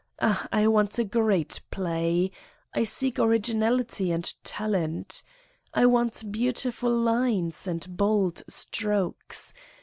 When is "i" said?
0.51-0.65, 2.73-2.85, 5.75-5.85